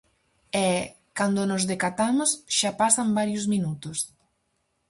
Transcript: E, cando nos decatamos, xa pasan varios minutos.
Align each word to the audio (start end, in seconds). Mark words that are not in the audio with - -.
E, 0.65 0.67
cando 1.17 1.41
nos 1.49 1.63
decatamos, 1.71 2.29
xa 2.57 2.71
pasan 2.81 3.15
varios 3.19 3.43
minutos. 3.53 3.97